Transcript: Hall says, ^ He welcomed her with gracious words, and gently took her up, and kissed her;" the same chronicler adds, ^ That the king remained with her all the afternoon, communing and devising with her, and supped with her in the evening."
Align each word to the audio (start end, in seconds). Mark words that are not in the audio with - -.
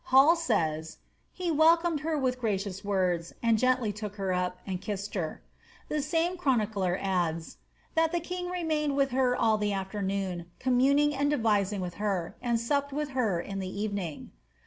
Hall 0.05 0.35
says, 0.35 0.95
^ 0.95 0.97
He 1.31 1.51
welcomed 1.51 1.99
her 1.99 2.17
with 2.17 2.39
gracious 2.39 2.83
words, 2.83 3.33
and 3.43 3.59
gently 3.59 3.93
took 3.93 4.15
her 4.15 4.33
up, 4.33 4.57
and 4.65 4.81
kissed 4.81 5.13
her;" 5.13 5.43
the 5.89 6.01
same 6.01 6.37
chronicler 6.37 6.97
adds, 6.99 7.53
^ 7.57 7.57
That 7.93 8.11
the 8.11 8.19
king 8.19 8.49
remained 8.49 8.95
with 8.95 9.11
her 9.11 9.35
all 9.37 9.59
the 9.59 9.73
afternoon, 9.73 10.47
communing 10.57 11.13
and 11.13 11.29
devising 11.29 11.81
with 11.81 11.93
her, 12.01 12.35
and 12.41 12.59
supped 12.59 12.91
with 12.91 13.09
her 13.09 13.39
in 13.39 13.59
the 13.59 13.69
evening." 13.69 14.31